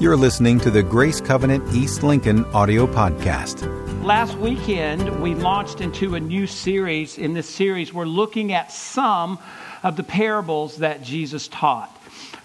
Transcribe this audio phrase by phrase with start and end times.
[0.00, 3.68] You're listening to the Grace Covenant East Lincoln audio podcast.
[4.02, 7.18] Last weekend, we launched into a new series.
[7.18, 9.38] In this series, we're looking at some
[9.82, 11.94] of the parables that Jesus taught.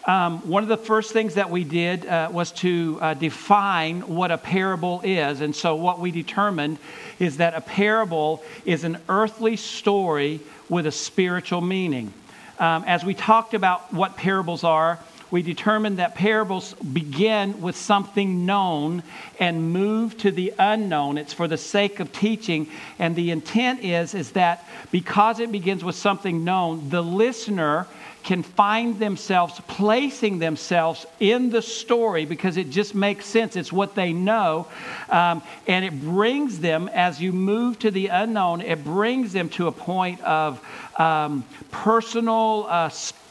[0.04, 4.32] Um, one of the first things that we did uh, was to uh, define what
[4.32, 5.40] a parable is.
[5.40, 6.78] And so, what we determined
[7.20, 12.12] is that a parable is an earthly story with a spiritual meaning.
[12.60, 15.00] Um, as we talked about what parables are,
[15.36, 19.04] we determined that parables begin with something known
[19.38, 21.18] and move to the unknown.
[21.18, 22.70] It's for the sake of teaching.
[23.00, 27.86] And the intent is, is that because it begins with something known, the listener
[28.24, 33.58] can find themselves placing themselves in the story because it just makes sense.
[33.58, 34.68] It's what they know.
[35.10, 39.68] Um, and it brings them, as you move to the unknown, it brings them to
[39.68, 40.66] a point of
[40.98, 42.90] um, personal, uh,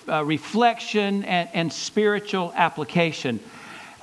[0.08, 3.40] uh, reflection and, and, spiritual application.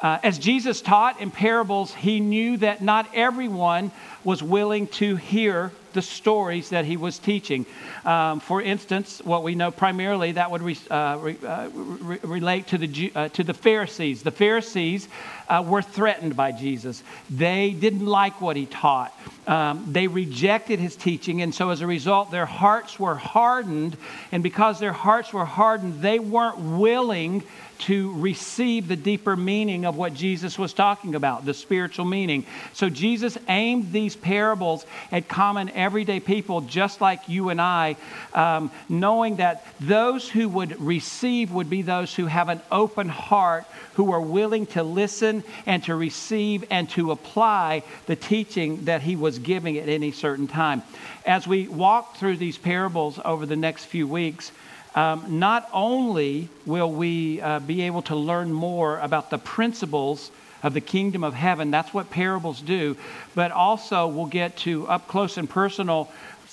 [0.01, 3.91] Uh, as Jesus taught in parables, he knew that not everyone
[4.23, 7.65] was willing to hear the stories that he was teaching.
[8.05, 12.67] Um, for instance, what we know primarily that would re, uh, re, uh, re, relate
[12.67, 14.23] to the, uh, to the Pharisees.
[14.23, 15.07] The Pharisees
[15.49, 19.13] uh, were threatened by Jesus, they didn't like what he taught.
[19.47, 23.97] Um, they rejected his teaching, and so as a result, their hearts were hardened.
[24.31, 27.43] And because their hearts were hardened, they weren't willing
[27.81, 32.45] to receive the deeper meaning of what Jesus was talking about, the spiritual meaning.
[32.73, 37.97] So Jesus aimed these parables at common everyday people just like you and I,
[38.35, 43.65] um, knowing that those who would receive would be those who have an open heart,
[43.95, 49.15] who are willing to listen and to receive and to apply the teaching that he
[49.15, 50.83] was giving at any certain time.
[51.25, 54.51] As we walk through these parables over the next few weeks,
[54.95, 60.31] um, not only will we uh, be able to learn more about the principles
[60.63, 62.95] of the kingdom of heaven, that's what parables do,
[63.33, 66.11] but also we'll get to up close and personal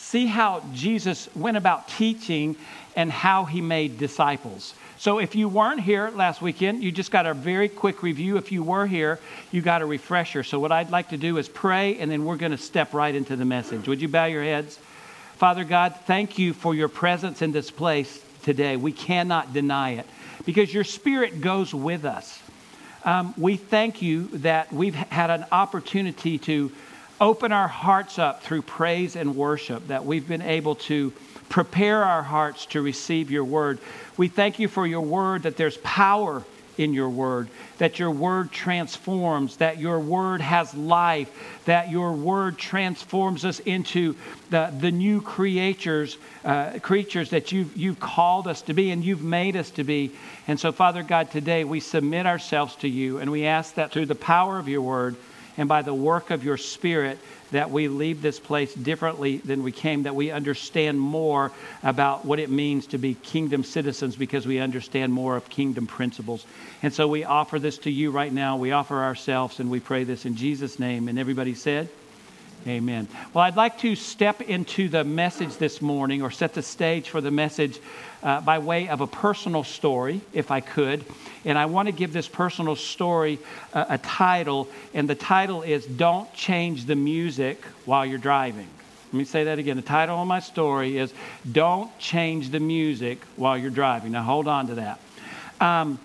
[0.09, 2.57] see how Jesus went about teaching
[2.97, 4.75] and how he made disciples.
[4.99, 8.37] So if you weren't here last weekend, you just got a very quick review.
[8.37, 9.21] If you were here,
[9.53, 10.43] you got a refresher.
[10.43, 13.15] So what I'd like to do is pray, and then we're going to step right
[13.15, 13.87] into the message.
[13.87, 14.77] Would you bow your heads?
[15.37, 18.77] Father God, thank you for your presence in this place today.
[18.77, 20.07] We cannot deny it
[20.45, 22.43] because your spirit goes with us.
[23.05, 26.73] Um, we thank you that we've had an opportunity to
[27.21, 31.13] open our hearts up through praise and worship, that we've been able to
[31.49, 33.79] prepare our hearts to receive your word.
[34.17, 36.45] We thank you for your word, that there's power
[36.79, 37.49] in your word,
[37.79, 41.29] that your word transforms, that your word has life,
[41.65, 44.15] that your word transforms us into
[44.51, 49.25] the, the new creatures, uh, creatures that you've, you've called us to be and you've
[49.25, 50.13] made us to be.
[50.47, 54.07] And so, Father God, today we submit ourselves to you and we ask that through
[54.07, 55.17] the power of your word
[55.57, 57.19] and by the work of your spirit,
[57.53, 62.39] that we leave this place differently than we came, that we understand more about what
[62.39, 66.47] it means to be kingdom citizens because we understand more of kingdom principles.
[66.83, 68.57] And so we offer this to you right now.
[68.57, 71.09] We offer ourselves and we pray this in Jesus' name.
[71.09, 71.89] And everybody said,
[72.67, 73.07] Amen.
[73.33, 77.21] Well, I'd like to step into the message this morning or set the stage for
[77.21, 77.79] the message
[78.23, 81.05] uh, by way of a personal story, if I could.
[81.45, 83.39] And I want to give this personal story
[83.73, 88.69] uh, a title, and the title is Don't Change the Music While You're Driving.
[89.13, 89.77] Let me say that again.
[89.77, 91.13] The title of my story is
[91.51, 94.13] Don't Change the Music While You're Driving.
[94.13, 95.01] Now, hold on to that.
[95.61, 95.99] Um,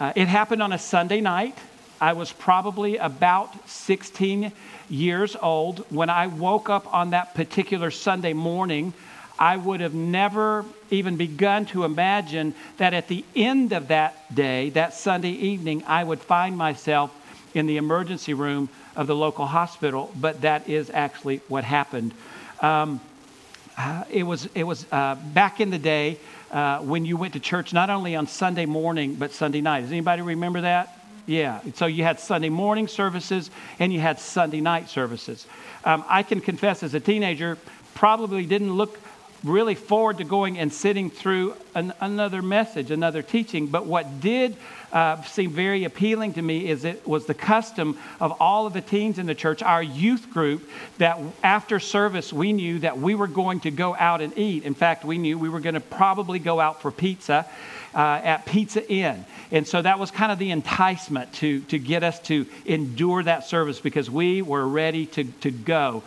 [0.00, 1.56] uh, it happened on a Sunday night.
[2.00, 4.52] I was probably about 16
[4.88, 5.84] years old.
[5.90, 8.94] When I woke up on that particular Sunday morning,
[9.40, 14.68] I would have never even begun to imagine that at the end of that day,
[14.70, 17.10] that Sunday evening, I would find myself
[17.54, 20.12] in the emergency room of the local hospital.
[20.14, 22.12] But that is actually what happened.
[22.60, 23.00] Um,
[23.78, 26.18] uh, it was, it was uh, back in the day
[26.50, 29.80] uh, when you went to church, not only on Sunday morning, but Sunday night.
[29.80, 30.98] Does anybody remember that?
[31.24, 31.60] Yeah.
[31.74, 35.46] So you had Sunday morning services and you had Sunday night services.
[35.84, 37.56] Um, I can confess, as a teenager,
[37.94, 38.98] probably didn't look
[39.44, 43.66] really forward to going and sitting through an, another message, another teaching.
[43.66, 44.56] But what did
[44.92, 48.80] uh, seem very appealing to me is it was the custom of all of the
[48.80, 53.28] teens in the church, our youth group, that after service we knew that we were
[53.28, 54.64] going to go out and eat.
[54.64, 57.46] In fact, we knew we were going to probably go out for pizza.
[57.92, 59.24] Uh, at Pizza Inn.
[59.50, 63.42] And so that was kind of the enticement to, to get us to endure that
[63.48, 66.04] service because we were ready to, to go.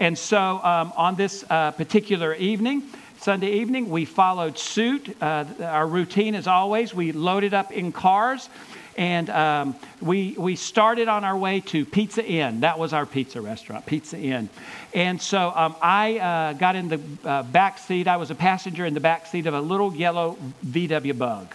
[0.00, 2.84] And so um, on this uh, particular evening,
[3.18, 5.14] Sunday evening, we followed suit.
[5.20, 8.48] Uh, our routine, as always, we loaded up in cars
[8.96, 12.60] and um, we, we started on our way to Pizza Inn.
[12.60, 14.48] That was our pizza restaurant, Pizza Inn.
[14.94, 18.08] And so um, I uh, got in the uh, back seat.
[18.08, 21.54] I was a passenger in the back seat of a little yellow VW bug.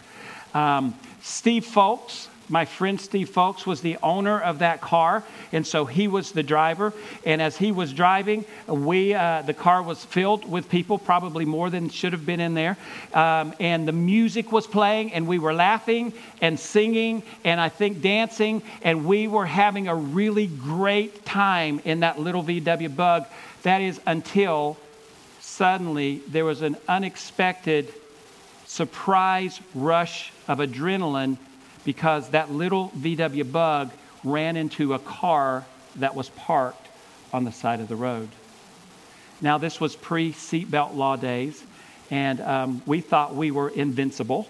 [0.53, 5.85] Um, Steve Folks, my friend Steve Folks was the owner of that car, and so
[5.85, 6.93] he was the driver.
[7.25, 11.69] And as he was driving, we uh, the car was filled with people, probably more
[11.69, 12.77] than should have been in there.
[13.13, 16.11] Um, and the music was playing, and we were laughing
[16.41, 22.01] and singing, and I think dancing, and we were having a really great time in
[22.01, 23.25] that little VW Bug.
[23.63, 24.77] That is until
[25.39, 27.93] suddenly there was an unexpected
[28.65, 31.37] surprise rush of adrenaline
[31.85, 33.91] because that little VW bug
[34.23, 35.65] ran into a car
[35.97, 36.87] that was parked
[37.33, 38.29] on the side of the road.
[39.41, 41.61] Now, this was pre seatbelt law days,
[42.11, 44.47] and um, we thought we were invincible.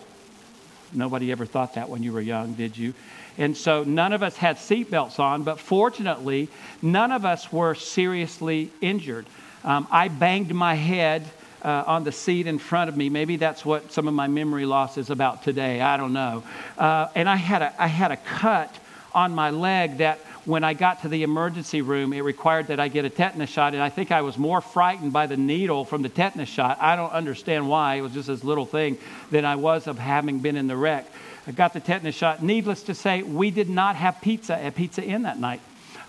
[0.94, 2.94] Nobody ever thought that when you were young, did you?
[3.38, 6.50] And so none of us had seatbelts on, but fortunately,
[6.81, 9.25] none of us were seriously injured.
[9.63, 11.25] Um, I banged my head
[11.63, 13.10] uh, on the seat in front of me.
[13.10, 15.81] Maybe that's what some of my memory loss is about today.
[15.81, 16.44] I don't know.
[16.78, 18.75] Uh, and I had, a, I had a cut
[19.13, 22.88] on my leg that when I got to the emergency room, it required that I
[22.88, 23.74] get a tetanus shot.
[23.74, 26.78] And I think I was more frightened by the needle from the tetanus shot.
[26.81, 27.96] I don't understand why.
[27.96, 28.98] It was just this little thing
[29.30, 31.06] than I was of having been in the wreck.
[31.46, 32.42] I got the tetanus shot.
[32.42, 35.62] Needless to say, we did not have pizza at Pizza Inn that night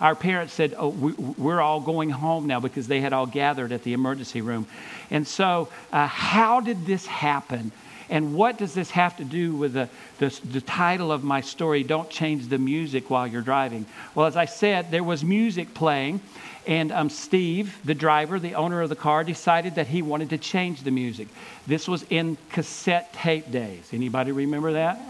[0.02, 3.70] our parents said, Oh, we, are all going home now because they had all gathered
[3.70, 4.66] at the emergency room.
[5.10, 7.70] And so, uh, how did this happen?
[8.10, 9.88] And what does this have to do with the,
[10.18, 13.86] the, the, title of my story, Don't Change the Music While You're Driving?
[14.14, 16.20] Well, as I said, there was music playing,
[16.66, 20.38] and um, Steve, the driver, the owner of the car, decided that he wanted to
[20.38, 21.28] change the music.
[21.66, 23.88] This was in cassette tape days.
[23.92, 25.00] Anybody remember that?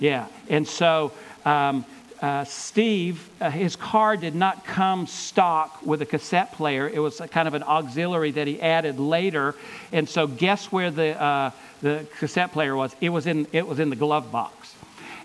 [0.00, 0.26] Yeah.
[0.48, 1.12] And so
[1.44, 1.86] um,
[2.22, 6.88] uh, Steve, uh, his car did not come stock with a cassette player.
[6.88, 9.56] It was kind of an auxiliary that he added later.
[9.90, 11.50] And so, guess where the, uh,
[11.82, 12.94] the cassette player was?
[13.00, 14.72] It was, in, it was in the glove box.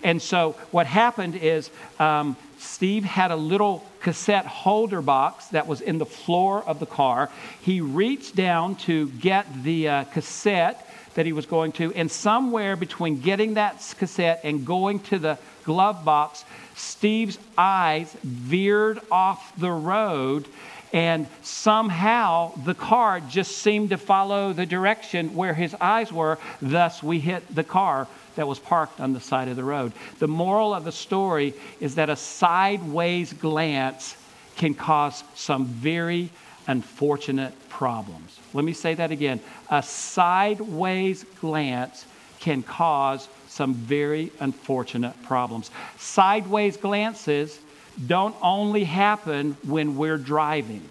[0.03, 5.81] And so, what happened is um, Steve had a little cassette holder box that was
[5.81, 7.29] in the floor of the car.
[7.61, 12.75] He reached down to get the uh, cassette that he was going to, and somewhere
[12.75, 19.69] between getting that cassette and going to the glove box, Steve's eyes veered off the
[19.69, 20.47] road,
[20.93, 26.39] and somehow the car just seemed to follow the direction where his eyes were.
[26.61, 29.91] Thus, we hit the car that was parked on the side of the road.
[30.19, 34.15] The moral of the story is that a sideways glance
[34.55, 36.29] can cause some very
[36.67, 38.39] unfortunate problems.
[38.53, 39.41] Let me say that again.
[39.69, 42.05] A sideways glance
[42.39, 45.71] can cause some very unfortunate problems.
[45.97, 47.59] Sideways glances
[48.05, 50.87] don't only happen when we're driving.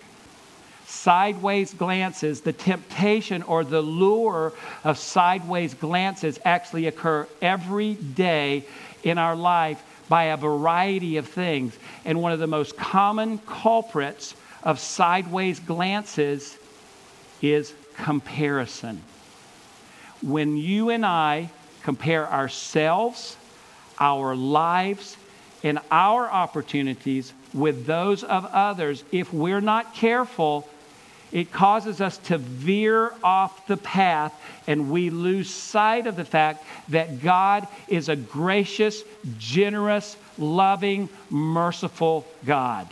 [0.87, 4.53] Sideways glances, the temptation or the lure
[4.85, 8.65] of sideways glances actually occur every day
[9.05, 11.77] in our life by a variety of things.
[12.05, 16.57] And one of the most common culprits of sideways glances
[17.41, 19.01] is comparison.
[20.23, 21.51] When you and I
[21.87, 23.37] compare ourselves,
[24.01, 25.17] our lives,
[25.63, 30.69] and our opportunities with those of others, if we're not careful,
[31.31, 34.35] it causes us to veer off the path
[34.67, 39.05] and we lose sight of the fact that God is a gracious,
[39.39, 42.89] generous, loving, merciful God.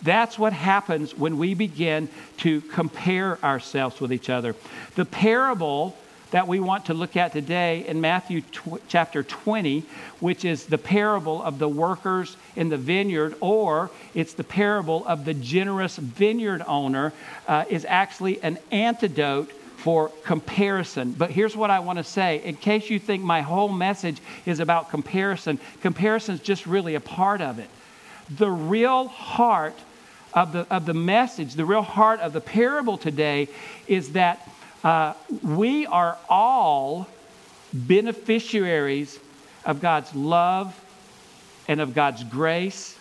[0.00, 4.54] That's what happens when we begin to compare ourselves with each other.
[4.94, 5.96] The parable
[6.34, 9.84] that we want to look at today in Matthew tw- chapter 20,
[10.18, 15.24] which is the parable of the workers in the vineyard, or it's the parable of
[15.24, 17.12] the generous vineyard owner,
[17.46, 21.12] uh, is actually an antidote for comparison.
[21.12, 24.58] But here's what I want to say in case you think my whole message is
[24.58, 27.70] about comparison, comparison is just really a part of it.
[28.28, 29.78] The real heart
[30.32, 33.46] of the, of the message, the real heart of the parable today
[33.86, 34.48] is that
[34.84, 37.08] uh, we are all
[37.72, 39.18] beneficiaries
[39.64, 40.78] of God's love
[41.66, 42.96] and of God's grace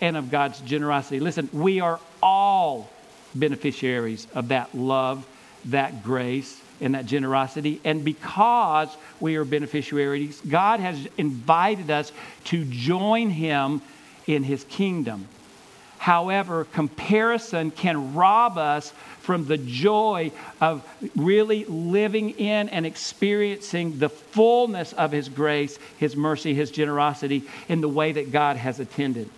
[0.00, 1.20] and of God's generosity.
[1.20, 2.88] Listen, we are all
[3.34, 5.26] beneficiaries of that love,
[5.66, 7.80] that grace, and that generosity.
[7.84, 12.12] And because we are beneficiaries, God has invited us
[12.44, 13.82] to join Him
[14.26, 15.28] in His kingdom.
[16.04, 24.10] However, comparison can rob us from the joy of really living in and experiencing the
[24.10, 29.30] fullness of His grace, His mercy, His generosity in the way that God has attended.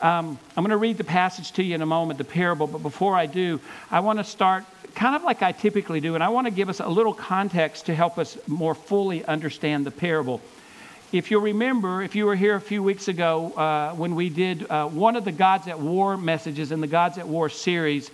[0.00, 2.78] Um, I'm going to read the passage to you in a moment, the parable, but
[2.78, 6.30] before I do, I want to start kind of like I typically do, and I
[6.30, 10.40] want to give us a little context to help us more fully understand the parable.
[11.16, 14.70] If you'll remember, if you were here a few weeks ago uh, when we did
[14.70, 18.10] uh, one of the Gods at War messages in the Gods at War series,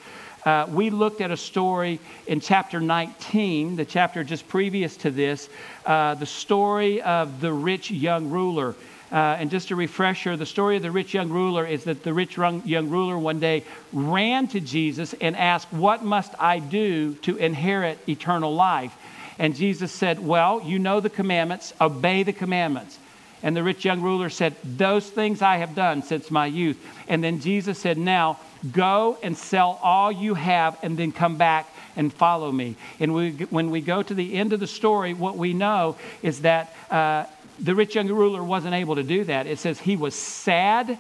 [0.47, 5.49] uh, we looked at a story in chapter 19, the chapter just previous to this,
[5.85, 8.77] uh, the story of the rich young ruler.
[9.11, 12.15] Uh, and just a refresher, the story of the rich young ruler is that the
[12.15, 17.37] rich young ruler one day ran to Jesus and asked, What must I do to
[17.37, 18.97] inherit eternal life?
[19.39, 22.99] And Jesus said, Well, you know the commandments, obey the commandments.
[23.43, 26.79] And the rich young ruler said, Those things I have done since my youth.
[27.09, 28.39] And then Jesus said, Now
[28.71, 32.77] go and sell all you have and then come back and follow me.
[33.01, 36.43] And we, when we go to the end of the story, what we know is
[36.43, 37.25] that uh,
[37.59, 39.47] the rich young ruler wasn't able to do that.
[39.47, 40.99] It says he was sad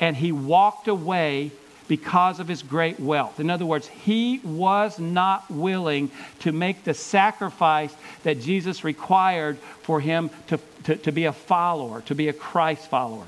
[0.00, 1.50] and he walked away
[1.90, 3.40] because of his great wealth.
[3.40, 7.92] In other words, he was not willing to make the sacrifice
[8.22, 12.88] that Jesus required for him to, to, to be a follower, to be a Christ
[12.88, 13.26] follower.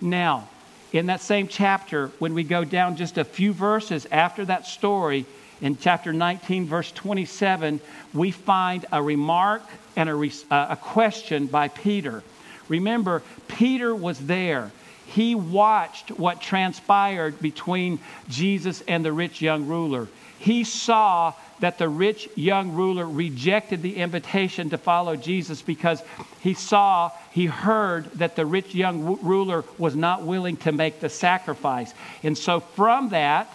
[0.00, 0.48] Now,
[0.90, 5.24] in that same chapter, when we go down just a few verses after that story,
[5.60, 7.80] in chapter 19, verse 27,
[8.12, 9.62] we find a remark
[9.94, 12.24] and a, a question by Peter.
[12.66, 14.72] Remember, Peter was there
[15.10, 17.98] he watched what transpired between
[18.28, 20.06] Jesus and the rich young ruler.
[20.38, 26.02] He saw that the rich young ruler rejected the invitation to follow Jesus because
[26.40, 31.08] he saw, he heard that the rich young ruler was not willing to make the
[31.08, 31.92] sacrifice.
[32.22, 33.52] And so from that,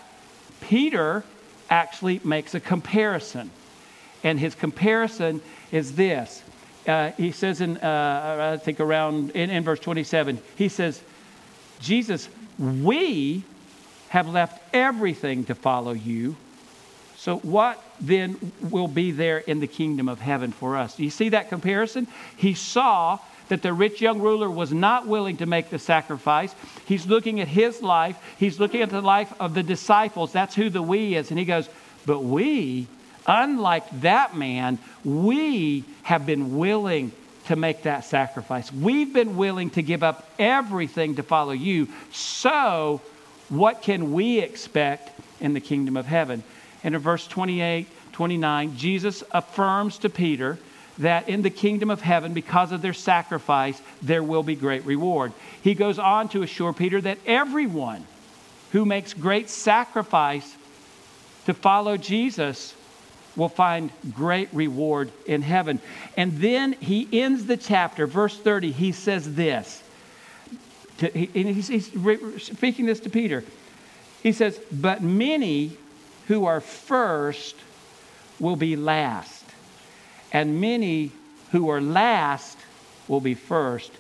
[0.60, 1.24] Peter
[1.70, 3.50] actually makes a comparison.
[4.24, 6.44] And his comparison is this.
[6.86, 11.02] Uh, he says in, uh, I think around in, in verse 27, he says,
[11.80, 13.44] Jesus, we
[14.10, 16.36] have left everything to follow you.
[17.18, 20.96] So, what then will be there in the kingdom of heaven for us?
[20.96, 22.08] Do you see that comparison?
[22.36, 26.54] He saw that the rich young ruler was not willing to make the sacrifice.
[26.86, 30.32] He's looking at his life, he's looking at the life of the disciples.
[30.32, 31.30] That's who the we is.
[31.30, 31.70] And he goes,
[32.06, 32.88] But we,
[33.28, 37.12] unlike that man, we have been willing
[37.48, 38.72] to make that sacrifice.
[38.72, 41.88] We've been willing to give up everything to follow you.
[42.12, 43.02] So,
[43.50, 46.44] what can we expect in the kingdom of heaven?
[46.84, 50.58] And in verse 28, 29, Jesus affirms to Peter
[50.98, 55.34] that in the kingdom of heaven, because of their sacrifice, there will be great reward.
[55.62, 58.06] He goes on to assure Peter that everyone
[58.72, 60.56] who makes great sacrifice
[61.46, 62.74] to follow Jesus
[63.36, 65.80] will find great reward in heaven.
[66.16, 69.84] And then he ends the chapter, verse 30, he says this.
[71.00, 71.92] To, he, he's, he's
[72.42, 73.44] speaking this to Peter.
[74.24, 75.78] He says, But many
[76.28, 77.56] who are first
[78.40, 79.44] will be last,
[80.32, 81.12] and many
[81.52, 82.58] who are last
[83.08, 83.92] will be first.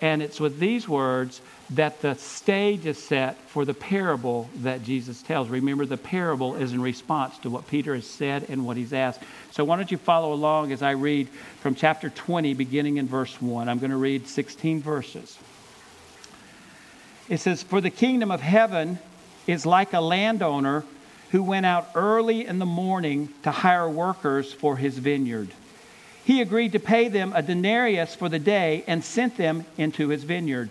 [0.00, 1.40] And it's with these words
[1.72, 5.48] that the stage is set for the parable that Jesus tells.
[5.48, 9.22] Remember, the parable is in response to what Peter has said and what he's asked.
[9.52, 11.28] So, why don't you follow along as I read
[11.60, 13.68] from chapter 20, beginning in verse 1.
[13.68, 15.38] I'm going to read 16 verses.
[17.28, 18.98] It says, For the kingdom of heaven
[19.46, 20.84] is like a landowner
[21.30, 25.50] who went out early in the morning to hire workers for his vineyard.
[26.24, 30.24] He agreed to pay them a denarius for the day and sent them into his
[30.24, 30.70] vineyard.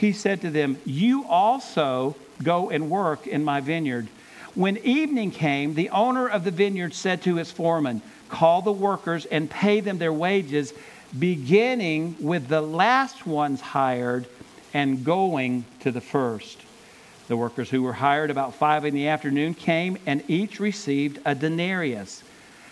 [0.00, 4.08] he said to them, You also go and work in my vineyard.
[4.54, 9.26] When evening came, the owner of the vineyard said to his foreman, Call the workers
[9.26, 10.72] and pay them their wages,
[11.16, 14.26] beginning with the last ones hired
[14.72, 16.62] and going to the first.
[17.28, 21.34] The workers who were hired about five in the afternoon came and each received a
[21.34, 22.22] denarius.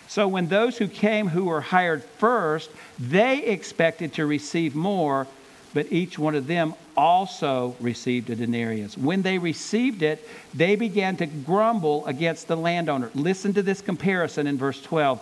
[0.07, 5.27] So when those who came who were hired first, they expected to receive more
[5.73, 8.97] but each one of them also received a denarius.
[8.97, 13.11] When they received it, they began to grumble against the landowner.
[13.13, 15.21] Listen to this comparison in verse 12.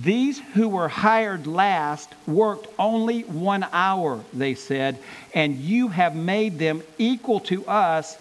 [0.00, 4.98] These who were hired last worked only one hour, they said,
[5.34, 8.18] and you have made them equal to us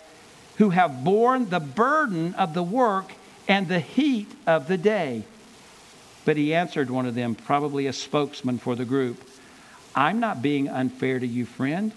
[0.58, 3.13] who have borne the burden of the work
[3.48, 5.24] and the heat of the day.
[6.25, 9.29] But he answered one of them, probably a spokesman for the group
[9.95, 11.91] I'm not being unfair to you, friend.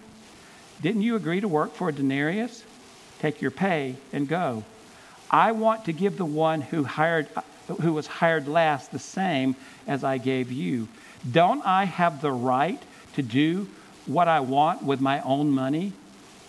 [0.82, 2.64] Didn't you agree to work for a denarius?
[3.18, 4.64] Take your pay and go.
[5.30, 7.28] I want to give the one who hired
[7.80, 10.88] who was hired last the same as I gave you.
[11.28, 12.80] Don't I have the right
[13.14, 13.68] to do
[14.06, 15.92] what I want with my own money?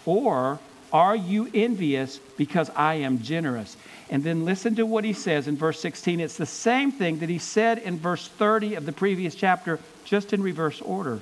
[0.06, 0.60] Or
[0.94, 3.76] are you envious because I am generous?
[4.10, 6.20] And then listen to what he says in verse 16.
[6.20, 10.34] It's the same thing that he said in verse 30 of the previous chapter, just
[10.34, 11.20] in reverse order.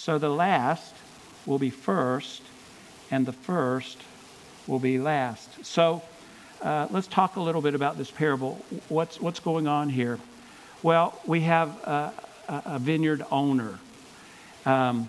[0.00, 0.94] So the last
[1.44, 2.40] will be first,
[3.10, 3.98] and the first
[4.66, 5.62] will be last.
[5.62, 6.00] So
[6.62, 8.64] uh, let's talk a little bit about this parable.
[8.88, 10.18] What's, what's going on here?
[10.82, 12.14] Well, we have a,
[12.48, 13.78] a vineyard owner,
[14.64, 15.06] um,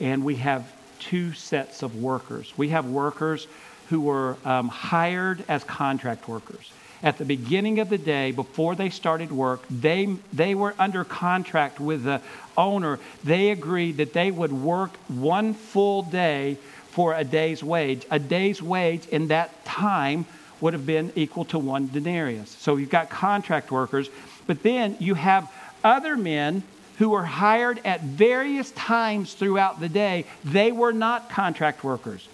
[0.00, 2.52] and we have two sets of workers.
[2.56, 3.46] We have workers
[3.90, 6.72] who were um, hired as contract workers.
[7.02, 11.78] At the beginning of the day, before they started work, they, they were under contract
[11.78, 12.22] with the
[12.56, 12.98] owner.
[13.22, 16.56] They agreed that they would work one full day
[16.90, 18.06] for a day's wage.
[18.10, 20.24] A day's wage in that time
[20.60, 22.56] would have been equal to one denarius.
[22.58, 24.08] So you've got contract workers,
[24.46, 25.52] but then you have
[25.84, 26.62] other men
[26.98, 30.24] who were hired at various times throughout the day.
[30.44, 32.26] They were not contract workers.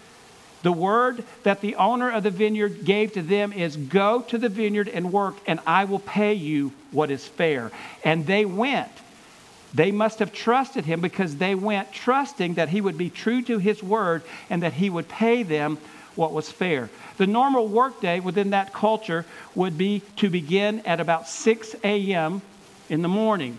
[0.63, 4.49] The word that the owner of the vineyard gave to them is Go to the
[4.49, 7.71] vineyard and work, and I will pay you what is fair.
[8.05, 8.91] And they went.
[9.75, 13.59] They must have trusted him because they went trusting that he would be true to
[13.59, 15.79] his word and that he would pay them
[16.15, 16.91] what was fair.
[17.17, 22.43] The normal workday within that culture would be to begin at about 6 a.m.
[22.91, 23.59] in the morning.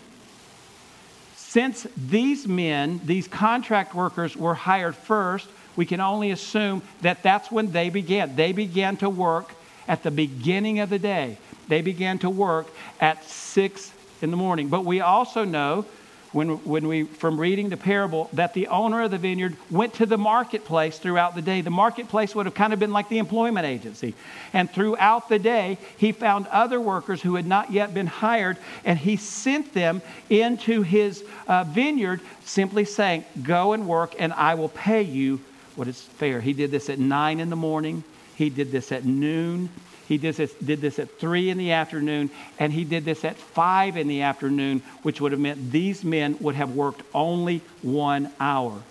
[1.54, 7.52] Since these men, these contract workers, were hired first, we can only assume that that's
[7.52, 8.36] when they began.
[8.36, 9.54] They began to work
[9.88, 11.38] at the beginning of the day.
[11.68, 14.68] They began to work at 6 in the morning.
[14.70, 15.86] But we also know
[16.34, 20.06] when, when we, from reading the parable, that the owner of the vineyard went to
[20.06, 21.62] the marketplace throughout the day.
[21.62, 24.16] The marketplace would have kind of been like the employment agency.
[24.52, 28.98] And throughout the day, he found other workers who had not yet been hired, and
[28.98, 34.70] he sent them into his uh, vineyard, simply saying, Go and work, and I will
[34.70, 35.40] pay you
[35.76, 36.42] what is fair.
[36.42, 38.04] He did this at nine in the morning,
[38.36, 39.70] he did this at noon,
[40.08, 43.38] he did this, did this at 3 in the afternoon, and he did this at
[43.38, 48.32] 5 in the afternoon, which would have meant these men would have worked only one
[48.40, 48.82] hour.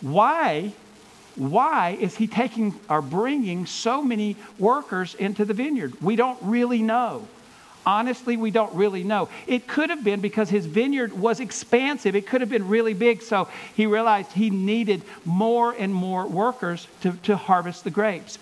[0.00, 0.72] Why?
[1.36, 6.00] Why is he taking or bringing so many workers into the vineyard?
[6.02, 7.28] We don't really know.
[7.84, 9.28] Honestly, we don't really know.
[9.46, 12.16] It could have been because his vineyard was expansive.
[12.16, 13.22] It could have been really big.
[13.22, 18.40] So he realized he needed more and more workers to, to harvest the grapes.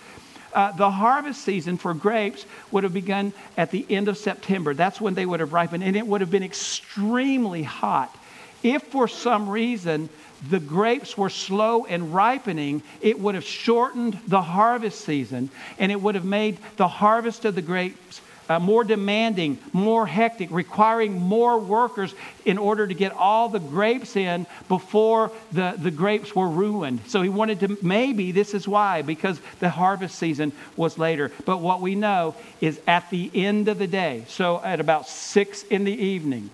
[0.55, 4.73] Uh, the harvest season for grapes would have begun at the end of September.
[4.73, 8.17] That's when they would have ripened, and it would have been extremely hot.
[8.63, 10.09] If for some reason
[10.49, 16.01] the grapes were slow in ripening, it would have shortened the harvest season, and it
[16.01, 21.59] would have made the harvest of the grapes uh, more demanding, more hectic, requiring more
[21.59, 27.01] workers in order to get all the grapes in before the, the grapes were ruined.
[27.07, 31.33] So he wanted to, maybe this is why, because the harvest season was later.
[31.45, 35.63] But what we know is at the end of the day, so at about 6
[35.65, 36.51] in the evening,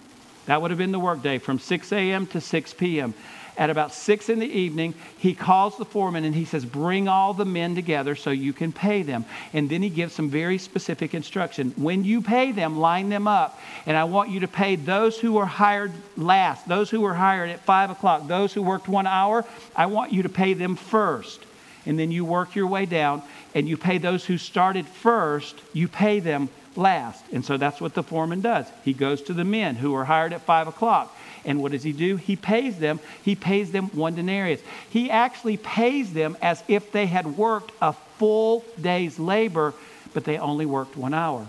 [0.47, 2.27] that would have been the workday from 6 a.m.
[2.29, 3.15] to 6 p.m
[3.61, 7.35] at about six in the evening, he calls the foreman and he says, Bring all
[7.35, 9.27] the men together so you can pay them.
[9.53, 11.75] And then he gives some very specific instruction.
[11.77, 13.61] When you pay them, line them up.
[13.85, 17.51] And I want you to pay those who were hired last, those who were hired
[17.51, 19.45] at five o'clock, those who worked one hour,
[19.77, 21.45] I want you to pay them first.
[21.85, 23.23] And then you work your way down
[23.55, 27.25] and you pay those who started first, you pay them last.
[27.31, 28.67] And so that's what the foreman does.
[28.85, 31.15] He goes to the men who were hired at five o'clock.
[31.45, 32.17] And what does he do?
[32.17, 33.01] He pays them.
[33.23, 34.61] He pays them one denarius.
[34.89, 39.75] He actually pays them as if they had worked a full day's labor,
[40.13, 41.49] but they only worked one hour.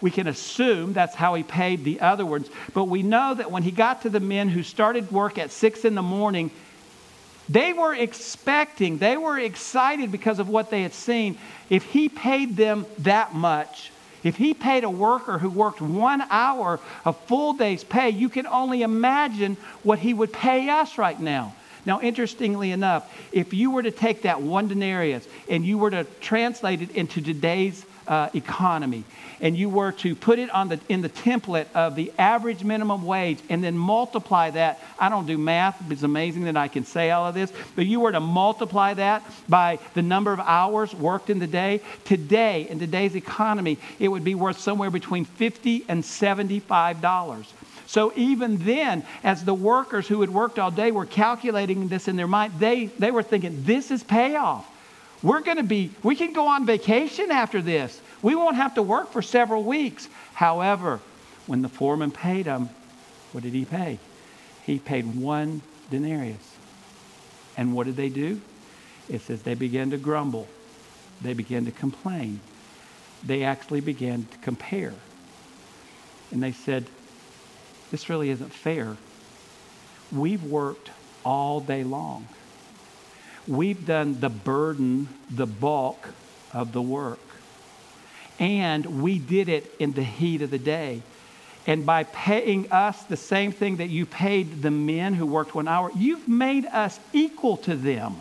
[0.00, 3.62] We can assume that's how he paid the other ones, but we know that when
[3.62, 6.50] he got to the men who started work at six in the morning,
[7.48, 11.38] they were expecting, they were excited because of what they had seen.
[11.70, 13.90] If he paid them that much,
[14.24, 18.46] if he paid a worker who worked one hour a full day's pay, you can
[18.46, 21.54] only imagine what he would pay us right now.
[21.86, 26.04] Now, interestingly enough, if you were to take that one denarius and you were to
[26.20, 29.04] translate it into today's uh, economy,
[29.40, 33.04] and you were to put it on the, in the template of the average minimum
[33.04, 37.10] wage and then multiply that, I don't do math, it's amazing that I can say
[37.10, 41.30] all of this, but you were to multiply that by the number of hours worked
[41.30, 46.02] in the day, today, in today's economy, it would be worth somewhere between 50 and
[46.02, 47.46] $75.
[47.86, 52.16] So even then, as the workers who had worked all day were calculating this in
[52.16, 54.68] their mind, they, they were thinking, this is payoff.
[55.24, 57.98] We're going to be, we can go on vacation after this.
[58.20, 60.06] We won't have to work for several weeks.
[60.34, 61.00] However,
[61.46, 62.68] when the foreman paid them,
[63.32, 63.98] what did he pay?
[64.64, 66.54] He paid one denarius.
[67.56, 68.38] And what did they do?
[69.08, 70.46] It says they began to grumble.
[71.22, 72.40] They began to complain.
[73.24, 74.92] They actually began to compare.
[76.32, 76.84] And they said,
[77.90, 78.98] This really isn't fair.
[80.12, 80.90] We've worked
[81.24, 82.28] all day long.
[83.46, 86.08] We've done the burden, the bulk
[86.52, 87.18] of the work.
[88.38, 91.02] And we did it in the heat of the day.
[91.66, 95.68] And by paying us the same thing that you paid the men who worked one
[95.68, 98.20] hour, you've made us equal to them.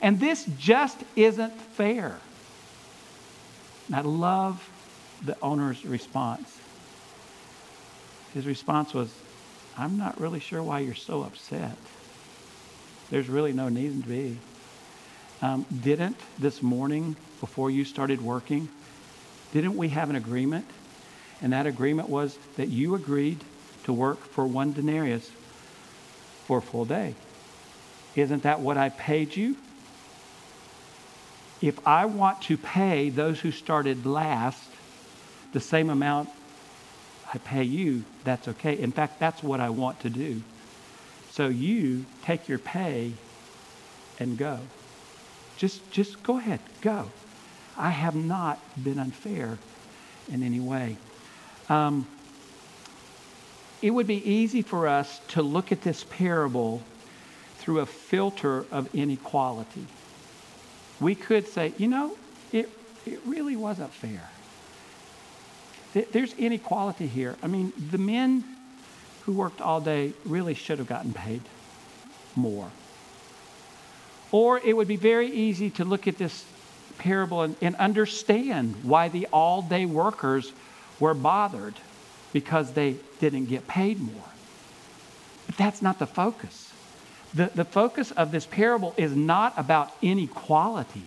[0.00, 2.18] And this just isn't fair.
[3.86, 4.66] And I love
[5.24, 6.58] the owner's response.
[8.32, 9.12] His response was,
[9.76, 11.76] I'm not really sure why you're so upset.
[13.10, 14.38] There's really no need to be.
[15.42, 18.68] Um, didn't this morning, before you started working,
[19.52, 20.66] didn't we have an agreement?
[21.40, 23.42] And that agreement was that you agreed
[23.84, 25.30] to work for one denarius
[26.46, 27.14] for a full day.
[28.14, 29.56] Isn't that what I paid you?
[31.62, 34.68] If I want to pay those who started last
[35.52, 36.28] the same amount
[37.32, 38.78] I pay you, that's okay.
[38.78, 40.42] In fact, that's what I want to do.
[41.30, 43.12] So you take your pay
[44.18, 44.58] and go.
[45.60, 47.10] Just, just go ahead, go.
[47.76, 49.58] I have not been unfair
[50.32, 50.96] in any way.
[51.68, 52.06] Um,
[53.82, 56.80] it would be easy for us to look at this parable
[57.58, 59.84] through a filter of inequality.
[60.98, 62.16] We could say, you know,
[62.52, 62.70] it,
[63.04, 64.30] it really wasn't fair.
[65.92, 67.36] There's inequality here.
[67.42, 68.44] I mean, the men
[69.26, 71.42] who worked all day really should have gotten paid
[72.34, 72.70] more.
[74.32, 76.44] Or it would be very easy to look at this
[76.98, 80.52] parable and, and understand why the all day workers
[80.98, 81.74] were bothered
[82.32, 84.30] because they didn't get paid more.
[85.46, 86.72] But that's not the focus.
[87.34, 91.02] The, the focus of this parable is not about inequality.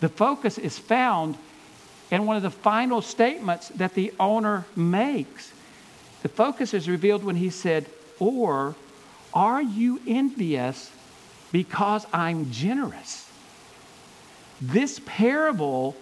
[0.00, 1.36] The focus is found
[2.10, 5.52] in one of the final statements that the owner makes.
[6.22, 7.86] The focus is revealed when he said,
[8.18, 8.74] Or
[9.34, 10.90] are you envious
[11.52, 13.30] because I'm generous.
[14.60, 15.94] This parable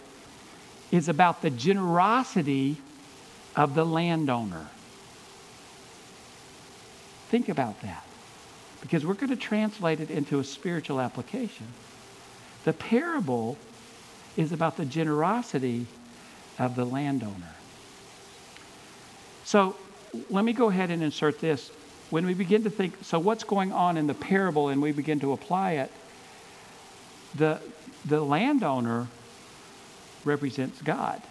[0.93, 2.77] is about the generosity
[3.57, 4.69] of the landowner.
[7.29, 8.05] Think about that
[8.81, 11.67] because we're going to translate it into a spiritual application.
[12.65, 13.57] The parable
[14.37, 15.87] is about the generosity
[16.59, 17.55] of the landowner.
[19.45, 19.77] So
[20.29, 21.71] let me go ahead and insert this
[22.11, 25.21] when we begin to think, so what's going on in the parable and we begin
[25.21, 25.93] to apply it,
[27.35, 27.61] the,
[28.05, 29.07] the landowner
[30.25, 31.23] represents God.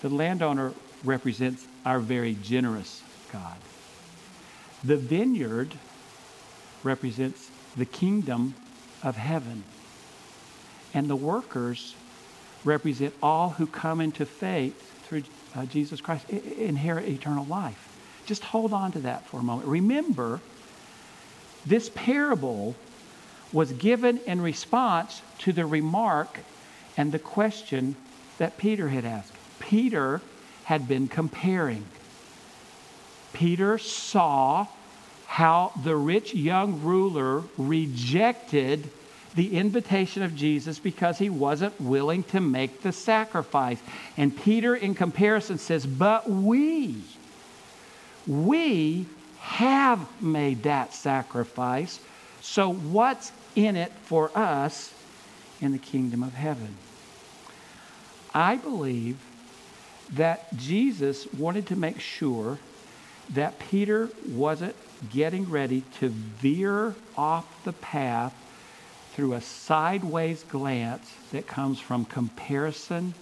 [0.00, 0.72] The landowner
[1.04, 3.56] represents our very generous God.
[4.82, 5.74] The vineyard
[6.82, 8.54] represents the kingdom
[9.02, 9.64] of heaven.
[10.92, 11.94] And the workers
[12.64, 17.93] represent all who come into faith through uh, Jesus Christ, inherit eternal life.
[18.26, 19.68] Just hold on to that for a moment.
[19.68, 20.40] Remember,
[21.66, 22.74] this parable
[23.52, 26.40] was given in response to the remark
[26.96, 27.96] and the question
[28.38, 29.32] that Peter had asked.
[29.60, 30.20] Peter
[30.64, 31.84] had been comparing.
[33.32, 34.66] Peter saw
[35.26, 38.88] how the rich young ruler rejected
[39.34, 43.80] the invitation of Jesus because he wasn't willing to make the sacrifice.
[44.16, 47.02] And Peter, in comparison, says, But we,
[48.26, 49.06] we
[49.38, 52.00] have made that sacrifice.
[52.40, 54.92] So, what's in it for us
[55.60, 56.74] in the kingdom of heaven?
[58.34, 59.18] I believe
[60.14, 62.58] that Jesus wanted to make sure
[63.30, 64.74] that Peter wasn't
[65.10, 68.34] getting ready to veer off the path
[69.12, 73.14] through a sideways glance that comes from comparison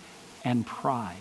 [0.44, 1.16] and pride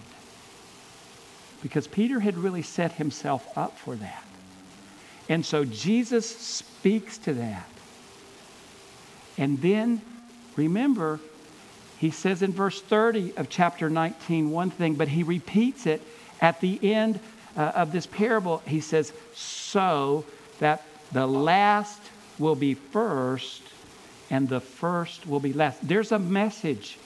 [1.61, 4.23] because Peter had really set himself up for that.
[5.29, 7.69] And so Jesus speaks to that.
[9.37, 10.01] And then
[10.55, 11.19] remember,
[11.99, 16.01] he says in verse 30 of chapter 19 one thing, but he repeats it
[16.41, 17.19] at the end
[17.55, 18.61] uh, of this parable.
[18.67, 20.25] He says, So
[20.59, 22.01] that the last
[22.39, 23.61] will be first
[24.29, 25.85] and the first will be last.
[25.85, 26.97] There's a message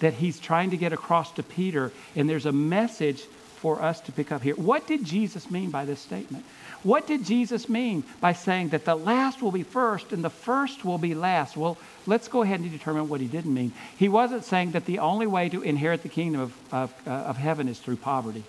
[0.00, 3.24] that he's trying to get across to Peter, and there's a message
[3.64, 4.54] for us to pick up here.
[4.56, 6.44] What did Jesus mean by this statement?
[6.82, 10.84] What did Jesus mean by saying that the last will be first and the first
[10.84, 11.56] will be last?
[11.56, 13.72] Well, let's go ahead and determine what he didn't mean.
[13.96, 17.38] He wasn't saying that the only way to inherit the kingdom of, of, uh, of
[17.38, 18.44] heaven is through poverty.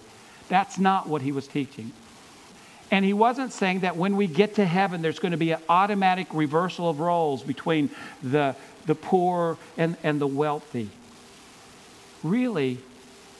[0.49, 1.93] That's not what he was teaching.
[2.91, 5.61] And he wasn't saying that when we get to heaven, there's going to be an
[5.69, 7.89] automatic reversal of roles between
[8.21, 8.53] the,
[8.85, 10.89] the poor and, and the wealthy.
[12.21, 12.79] Really,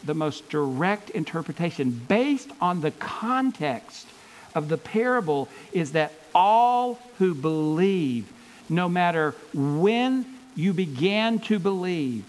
[0.06, 4.08] the most direct interpretation based on the context
[4.54, 8.32] of the parable is that all who believe,
[8.70, 12.24] no matter when you began to believe,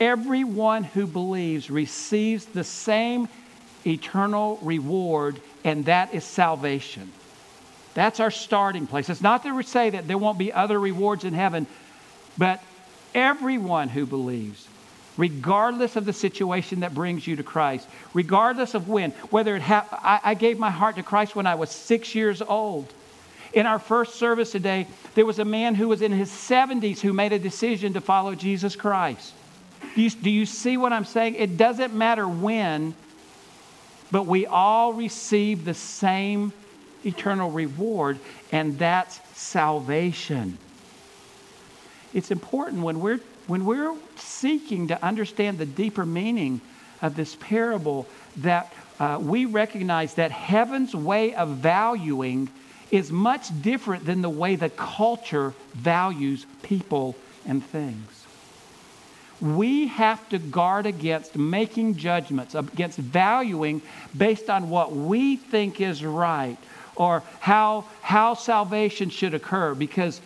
[0.00, 3.28] everyone who believes receives the same
[3.86, 7.10] eternal reward, and that is salvation.
[7.94, 9.08] That's our starting place.
[9.08, 11.66] It's not to say that there won't be other rewards in heaven,
[12.36, 12.62] but
[13.14, 14.66] everyone who believes
[15.16, 19.86] regardless of the situation that brings you to Christ, regardless of when, whether it ha-
[19.92, 22.92] I, I gave my heart to Christ when I was six years old.
[23.52, 27.12] In our first service today, there was a man who was in his 70s who
[27.12, 29.32] made a decision to follow Jesus Christ.
[29.94, 31.36] Do you, do you see what I'm saying?
[31.36, 32.94] It doesn't matter when,
[34.10, 36.52] but we all receive the same
[37.06, 38.18] eternal reward,
[38.50, 40.58] and that's salvation.
[42.12, 46.60] It's important when we're when we're seeking to understand the deeper meaning
[47.02, 48.06] of this parable,
[48.38, 52.48] that uh, we recognize that heaven's way of valuing
[52.90, 58.24] is much different than the way the culture values people and things.
[59.40, 63.82] We have to guard against making judgments, against valuing
[64.16, 66.56] based on what we think is right
[66.96, 70.20] or how, how salvation should occur because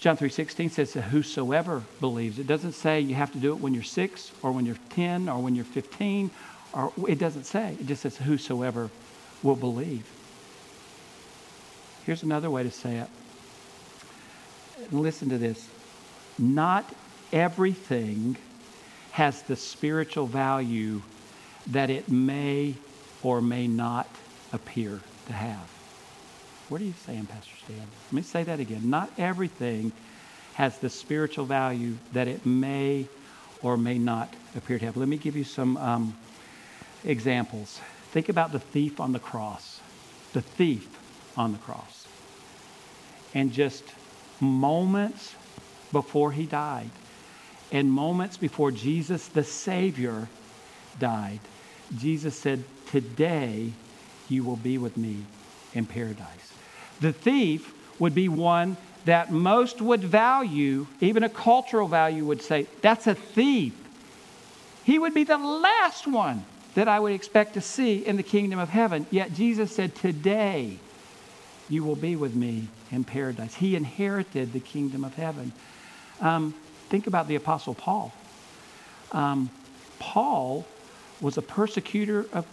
[0.00, 2.38] John 3.16 says that whosoever believes.
[2.38, 5.28] It doesn't say you have to do it when you're 6 or when you're 10
[5.28, 6.30] or when you're 15.
[6.72, 7.76] Or, it doesn't say.
[7.80, 8.90] It just says whosoever
[9.42, 10.06] will believe.
[12.04, 13.08] Here's another way to say it.
[14.92, 15.68] Listen to this.
[16.38, 16.92] Not
[17.32, 18.36] everything
[19.12, 21.02] has the spiritual value
[21.68, 22.74] that it may
[23.22, 24.08] or may not
[24.52, 25.73] appear to have.
[26.74, 27.76] What are you saying, Pastor Stan?
[27.78, 28.90] Let me say that again.
[28.90, 29.92] Not everything
[30.54, 33.06] has the spiritual value that it may
[33.62, 34.96] or may not appear to have.
[34.96, 36.16] Let me give you some um,
[37.04, 37.78] examples.
[38.10, 39.78] Think about the thief on the cross.
[40.32, 40.88] The thief
[41.36, 42.08] on the cross.
[43.34, 43.84] And just
[44.40, 45.32] moments
[45.92, 46.90] before he died,
[47.70, 50.26] and moments before Jesus, the Savior,
[50.98, 51.38] died,
[51.96, 53.70] Jesus said, Today
[54.28, 55.18] you will be with me
[55.72, 56.50] in paradise.
[57.00, 62.66] The thief would be one that most would value, even a cultural value would say,
[62.80, 63.74] that's a thief.
[64.84, 68.58] He would be the last one that I would expect to see in the kingdom
[68.58, 69.06] of heaven.
[69.10, 70.78] Yet Jesus said, Today
[71.68, 73.54] you will be with me in paradise.
[73.54, 75.52] He inherited the kingdom of heaven.
[76.20, 76.54] Um,
[76.88, 78.12] think about the Apostle Paul.
[79.12, 79.50] Um,
[79.98, 80.66] Paul
[81.20, 82.46] was a persecutor of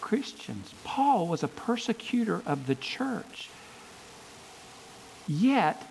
[0.00, 3.48] Christians, Paul was a persecutor of the church.
[5.26, 5.82] Yet,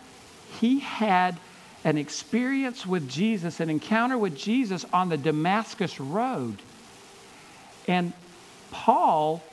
[0.60, 1.40] he had
[1.84, 6.62] an experience with Jesus, an encounter with Jesus on the Damascus Road.
[7.88, 8.14] And
[8.72, 9.44] Paul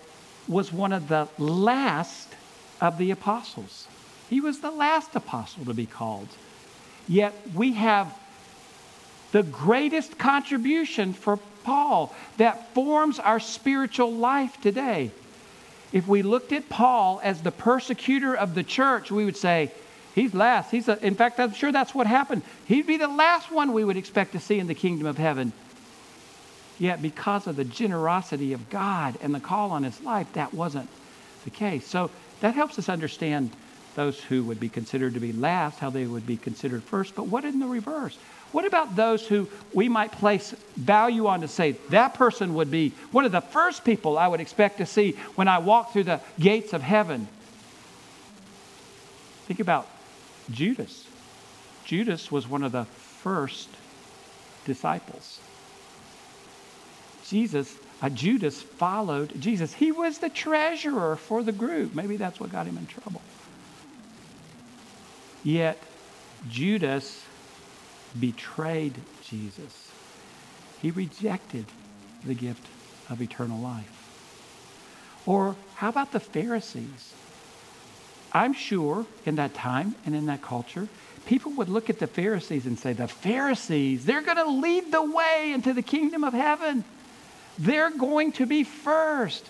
[0.47, 2.29] was one of the last
[2.81, 3.87] of the apostles.
[4.29, 6.29] He was the last apostle to be called.
[7.09, 8.17] Yet we have
[9.33, 15.11] the greatest contribution for Paul that forms our spiritual life today.
[15.93, 19.73] If we looked at Paul as the persecutor of the church, we would say,
[20.15, 20.71] he's last.
[20.71, 22.43] He's a, in fact, I'm sure that's what happened.
[22.67, 25.53] He'd be the last one we would expect to see in the kingdom of heaven.
[26.79, 30.89] Yet, because of the generosity of God and the call on his life, that wasn't
[31.45, 31.87] the case.
[31.87, 33.51] So that helps us understand
[33.97, 37.15] those who would be considered to be last, how they would be considered first.
[37.15, 38.17] But what in the reverse?
[38.53, 42.93] What about those who we might place value on to say, that person would be
[43.13, 46.21] one of the first people I would expect to see when I walk through the
[46.39, 47.29] gates of heaven?
[49.47, 49.89] Think about
[50.51, 51.07] Judas.
[51.85, 53.69] Judas was one of the first
[54.65, 55.41] disciples.
[57.27, 59.75] Jesus uh, Judas followed Jesus.
[59.75, 61.95] He was the treasurer for the group.
[61.95, 63.21] Maybe that's what got him in trouble.
[65.45, 65.79] Yet
[66.49, 67.23] Judas
[68.19, 68.95] betrayed
[69.25, 69.91] Jesus.
[70.83, 71.67] He rejected
[72.25, 72.67] the gift
[73.09, 73.97] of eternal life.
[75.27, 77.15] Or how about the Pharisees?
[78.33, 80.89] I'm sure in that time and in that culture,
[81.27, 85.03] people would look at the Pharisees and say, The Pharisees, they're going to lead the
[85.03, 86.85] way into the kingdom of heaven.
[87.59, 89.47] They're going to be first.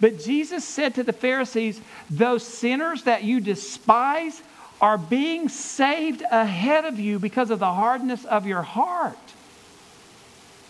[0.00, 4.40] But Jesus said to the Pharisees, Those sinners that you despise
[4.80, 9.18] are being saved ahead of you because of the hardness of your heart.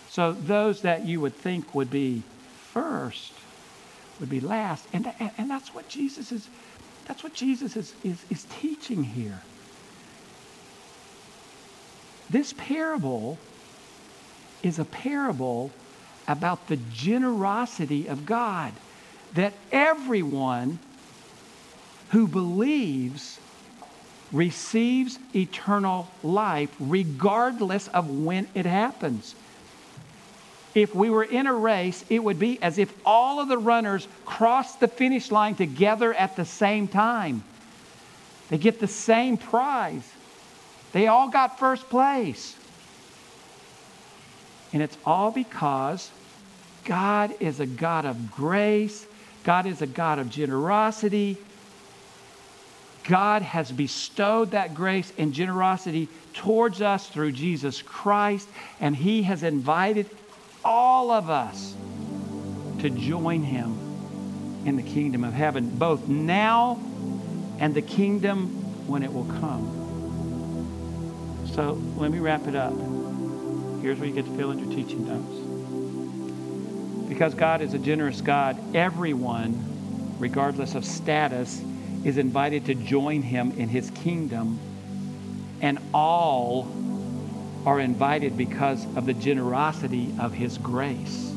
[0.09, 2.23] So those that you would think would be
[2.73, 3.33] first
[4.19, 4.85] would be last.
[4.91, 6.47] And, and that's what Jesus is,
[7.05, 9.41] that's what Jesus is, is, is teaching here.
[12.29, 13.37] This parable
[14.61, 15.71] is a parable
[16.27, 18.73] about the generosity of God,
[19.33, 20.79] that everyone
[22.09, 23.39] who believes
[24.31, 29.35] receives eternal life regardless of when it happens.
[30.75, 34.07] If we were in a race, it would be as if all of the runners
[34.25, 37.43] crossed the finish line together at the same time.
[38.49, 40.07] They get the same prize.
[40.91, 42.55] They all got first place.
[44.71, 46.11] And it's all because
[46.85, 49.05] God is a God of grace,
[49.43, 51.37] God is a God of generosity.
[53.09, 58.47] God has bestowed that grace and generosity towards us through Jesus Christ,
[58.79, 60.07] and He has invited
[60.63, 61.73] all of us
[62.81, 66.79] to join Him in the kingdom of heaven, both now
[67.57, 68.49] and the kingdom
[68.87, 69.75] when it will come.
[71.55, 72.73] So let me wrap it up.
[73.81, 75.33] Here's where you get to fill in your teaching notes.
[77.09, 81.59] Because God is a generous God, everyone, regardless of status,
[82.03, 84.59] is invited to join him in his kingdom,
[85.61, 86.67] and all
[87.65, 91.33] are invited because of the generosity of his grace.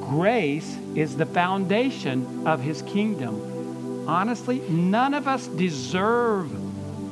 [0.00, 4.06] Grace is the foundation of his kingdom.
[4.06, 6.50] Honestly, none of us deserve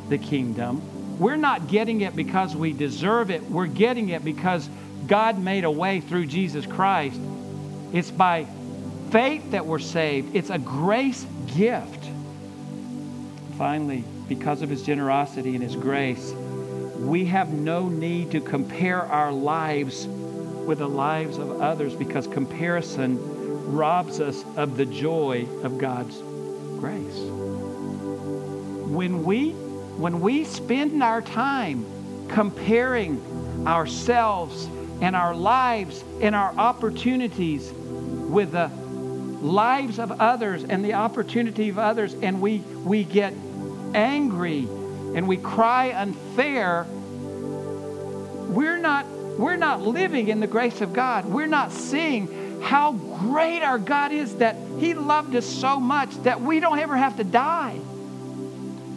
[0.08, 0.80] the kingdom.
[1.18, 3.42] We're not getting it because we deserve it.
[3.50, 4.68] We're getting it because
[5.06, 7.20] God made a way through Jesus Christ.
[7.92, 8.46] It's by
[9.12, 12.08] faith that we're saved, it's a grace gift.
[13.58, 16.32] Finally, because of his generosity and his grace,
[16.98, 23.18] we have no need to compare our lives with the lives of others because comparison
[23.70, 26.16] robs us of the joy of God's
[26.80, 27.18] grace.
[28.88, 31.84] When we when we spend our time
[32.28, 33.20] comparing
[33.66, 34.66] ourselves
[35.02, 38.70] and our lives and our opportunities with the
[39.42, 43.34] lives of others and the opportunity of others, and we, we get
[43.94, 44.60] angry
[45.14, 46.86] and we cry unfair,
[48.48, 49.06] we're not,
[49.38, 51.26] we're not living in the grace of God.
[51.26, 56.40] We're not seeing how great our God is that He loved us so much that
[56.40, 57.78] we don't ever have to die.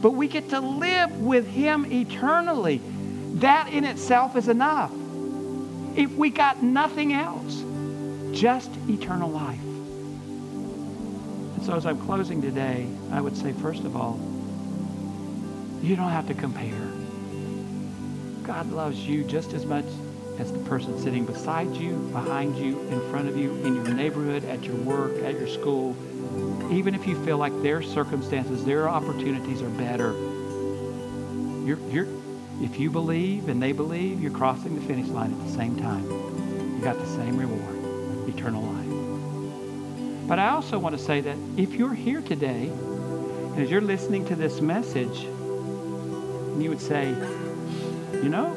[0.02, 2.80] But we get to live with Him eternally.
[3.36, 4.92] That in itself is enough.
[5.96, 7.64] If we got nothing else,
[8.32, 9.60] just eternal life.
[11.66, 14.20] So, as I'm closing today, I would say, first of all,
[15.82, 16.92] you don't have to compare.
[18.44, 19.86] God loves you just as much
[20.38, 24.46] as the person sitting beside you, behind you, in front of you, in your neighborhood,
[24.46, 25.98] at your work, at your school.
[26.72, 30.14] Even if you feel like their circumstances, their opportunities are better,
[31.66, 32.08] you're, you're,
[32.62, 36.08] if you believe and they believe, you're crossing the finish line at the same time.
[36.12, 38.85] You got the same reward, eternal life.
[40.28, 44.26] But I also want to say that if you're here today, and as you're listening
[44.26, 47.10] to this message, and you would say,
[48.12, 48.48] you know,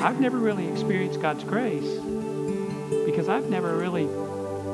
[0.00, 1.98] I've never really experienced God's grace
[3.06, 4.04] because I've never really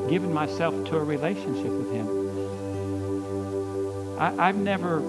[0.09, 2.07] given myself to a relationship with Him.
[4.19, 5.01] I, have never,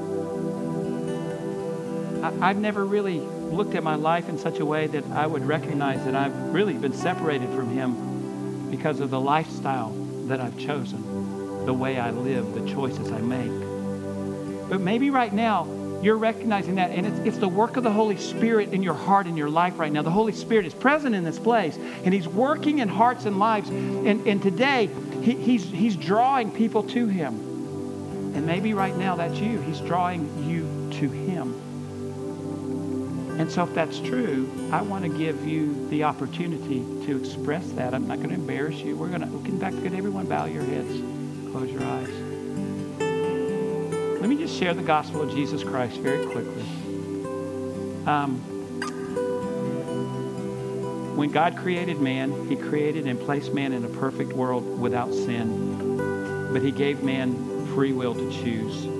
[2.24, 5.44] I, I've never really looked at my life in such a way that I would
[5.44, 8.09] recognize that I've really been separated from Him
[8.70, 9.90] because of the lifestyle
[10.26, 14.68] that I've chosen, the way I live, the choices I make.
[14.68, 15.66] But maybe right now,
[16.02, 19.26] you're recognizing that, and it's, it's the work of the Holy Spirit in your heart
[19.26, 20.02] and your life right now.
[20.02, 23.68] The Holy Spirit is present in this place, and He's working in hearts and lives.
[23.68, 24.88] And, and today,
[25.22, 27.34] he, he's, he's drawing people to Him.
[28.34, 29.60] And maybe right now that's you.
[29.60, 31.69] He's drawing you to Him.
[33.40, 37.94] And so, if that's true, I want to give you the opportunity to express that.
[37.94, 38.94] I'm not going to embarrass you.
[38.94, 40.90] We're going to, in fact, could everyone bow your heads,
[41.50, 42.10] close your eyes.
[44.20, 46.62] Let me just share the gospel of Jesus Christ very quickly.
[48.04, 48.40] Um,
[51.16, 56.52] when God created man, he created and placed man in a perfect world without sin.
[56.52, 58.99] But he gave man free will to choose.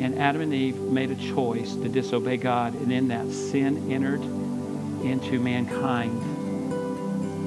[0.00, 4.22] And Adam and Eve made a choice to disobey God, and in that sin entered
[5.04, 6.22] into mankind.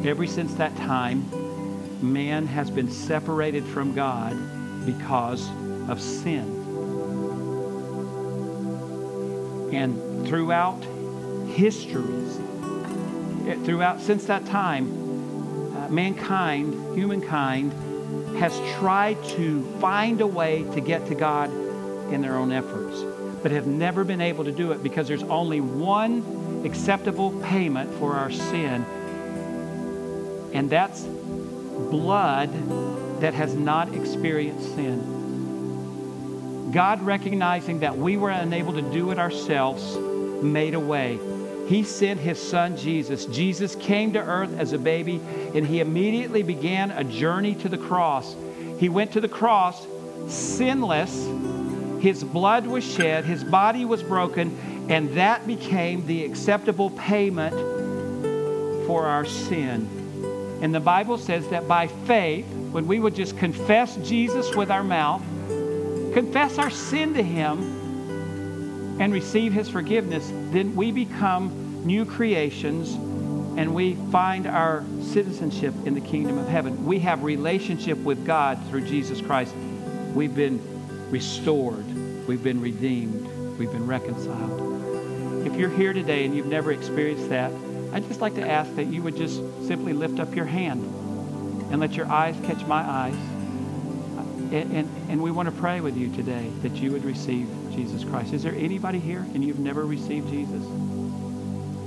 [0.05, 1.25] Ever since that time,
[2.01, 4.35] man has been separated from God
[4.85, 5.47] because
[5.87, 6.57] of sin.
[9.71, 10.83] And throughout
[11.53, 12.37] histories,
[13.47, 14.91] eh, throughout since that time,
[15.77, 17.71] uh, mankind, humankind,
[18.37, 21.49] has tried to find a way to get to God
[22.11, 23.01] in their own efforts,
[23.41, 28.15] but have never been able to do it because there's only one acceptable payment for
[28.15, 28.85] our sin,
[30.53, 31.01] and that's
[31.89, 32.51] blood
[33.21, 36.71] that has not experienced sin.
[36.71, 39.97] God, recognizing that we were unable to do it ourselves,
[40.43, 41.19] made a way.
[41.67, 43.25] He sent his son Jesus.
[43.25, 45.21] Jesus came to earth as a baby,
[45.53, 48.35] and he immediately began a journey to the cross.
[48.79, 49.85] He went to the cross
[50.27, 51.25] sinless
[52.01, 57.55] his blood was shed, his body was broken, and that became the acceptable payment
[58.87, 59.87] for our sin.
[60.61, 64.83] And the Bible says that by faith, when we would just confess Jesus with our
[64.83, 65.21] mouth,
[66.13, 67.79] confess our sin to him,
[68.99, 72.93] and receive his forgiveness, then we become new creations
[73.57, 76.85] and we find our citizenship in the kingdom of heaven.
[76.85, 79.55] We have relationship with God through Jesus Christ.
[80.13, 80.59] We've been
[81.11, 81.85] restored.
[82.27, 83.27] We've been redeemed.
[83.59, 85.45] We've been reconciled.
[85.45, 87.51] If you're here today and you've never experienced that,
[87.93, 89.37] I'd just like to ask that you would just
[89.67, 90.83] simply lift up your hand
[91.71, 93.15] and let your eyes catch my eyes.
[94.53, 98.03] And, and, and, we want to pray with you today that you would receive Jesus
[98.03, 98.33] Christ.
[98.33, 100.61] Is there anybody here and you've never received Jesus?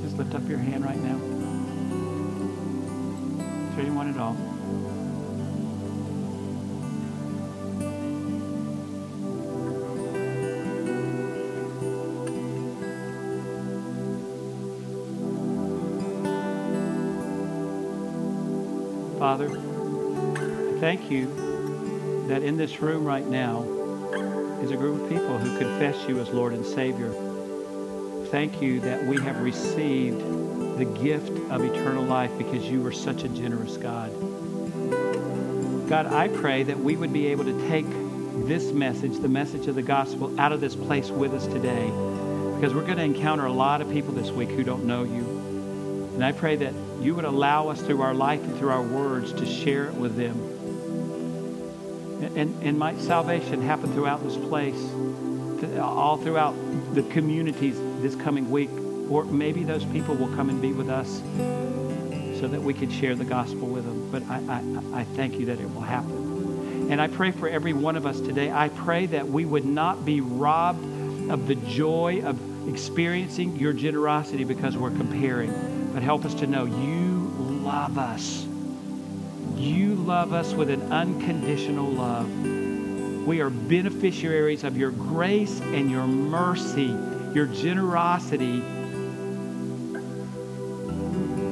[0.03, 1.17] Just lift up your hand right now.
[3.69, 4.54] Is there anyone at all?
[20.85, 23.63] Thank you that in this room right now
[24.61, 27.11] is a group of people who confess you as Lord and Savior.
[28.27, 30.21] Thank you that we have received
[30.77, 34.11] the gift of eternal life because you are such a generous God.
[35.89, 37.87] God, I pray that we would be able to take
[38.47, 41.87] this message, the message of the gospel, out of this place with us today
[42.57, 45.25] because we're going to encounter a lot of people this week who don't know you.
[46.13, 49.33] And I pray that you would allow us through our life and through our words
[49.33, 50.54] to share it with them.
[52.37, 54.81] And, and might salvation happen throughout this place,
[55.79, 56.55] all throughout
[56.95, 58.71] the communities this coming week.
[59.11, 61.21] Or maybe those people will come and be with us
[62.41, 64.11] so that we can share the gospel with them.
[64.11, 66.89] But I, I, I thank you that it will happen.
[66.91, 68.51] And I pray for every one of us today.
[68.51, 70.85] I pray that we would not be robbed
[71.31, 75.53] of the joy of experiencing your generosity because we're comparing
[75.95, 78.45] but help us to know you love us.
[79.57, 82.29] You love us with an unconditional love.
[83.27, 86.95] We are beneficiaries of your grace and your mercy,
[87.35, 88.61] your generosity.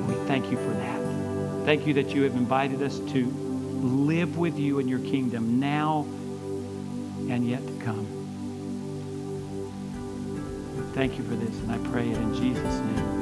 [0.08, 1.64] We thank you for that.
[1.64, 3.26] Thank you that you have invited us to
[3.82, 6.06] live with you in your kingdom now
[7.30, 8.06] and yet to come.
[10.94, 13.21] Thank you for this, and I pray it in Jesus' name.